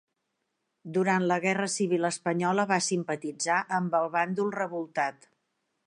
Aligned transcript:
Durant 0.95 1.25
la 1.31 1.37
Guerra 1.43 1.67
Civil 1.73 2.09
Espanyola 2.09 2.65
va 2.73 2.81
simpatitzar 2.87 3.59
amb 3.81 3.99
el 4.01 4.11
bàndol 4.19 4.55
revoltat. 4.61 5.33